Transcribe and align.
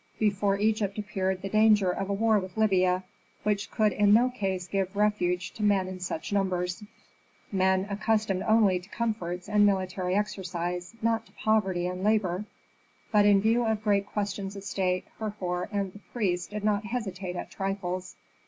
Before 0.17 0.57
Egypt 0.57 0.97
appeared 0.97 1.43
the 1.43 1.49
danger 1.49 1.91
of 1.91 2.09
a 2.09 2.13
war 2.13 2.39
with 2.39 2.57
Libya, 2.57 3.03
which 3.43 3.69
could 3.69 3.91
in 3.93 4.15
no 4.15 4.29
case 4.31 4.67
give 4.67 4.95
refuge 4.95 5.51
to 5.51 5.61
men 5.63 5.87
in 5.87 5.99
such 5.99 6.33
numbers, 6.33 6.83
men 7.51 7.85
accustomed 7.87 8.41
only 8.47 8.79
to 8.79 8.89
comforts 8.89 9.47
and 9.47 9.63
military 9.63 10.15
exercise, 10.15 10.95
not 11.03 11.27
to 11.27 11.31
poverty 11.33 11.85
and 11.85 12.03
labor. 12.03 12.45
But 13.11 13.27
in 13.27 13.41
view 13.41 13.63
of 13.63 13.83
great 13.83 14.07
questions 14.07 14.55
of 14.55 14.63
state, 14.63 15.05
Herhor 15.19 15.69
and 15.71 15.93
the 15.93 15.99
priests 15.99 16.47
did 16.47 16.63
not 16.63 16.85
hesitate 16.85 17.35
at 17.35 17.51
trifles. 17.51 18.15